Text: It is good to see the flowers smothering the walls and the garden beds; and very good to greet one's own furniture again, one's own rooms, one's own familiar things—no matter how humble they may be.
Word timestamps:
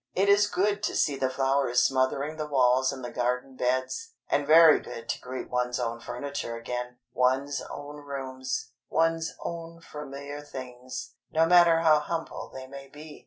It 0.15 0.29
is 0.29 0.47
good 0.47 0.81
to 0.81 0.95
see 0.95 1.15
the 1.15 1.29
flowers 1.29 1.83
smothering 1.83 2.37
the 2.37 2.47
walls 2.47 2.91
and 2.91 3.05
the 3.05 3.11
garden 3.11 3.55
beds; 3.55 4.13
and 4.31 4.47
very 4.47 4.79
good 4.79 5.07
to 5.09 5.21
greet 5.21 5.51
one's 5.51 5.79
own 5.79 5.99
furniture 5.99 6.55
again, 6.55 6.97
one's 7.13 7.61
own 7.69 7.97
rooms, 7.97 8.71
one's 8.89 9.35
own 9.43 9.79
familiar 9.79 10.41
things—no 10.41 11.45
matter 11.45 11.81
how 11.81 11.99
humble 11.99 12.49
they 12.51 12.65
may 12.65 12.87
be. 12.87 13.19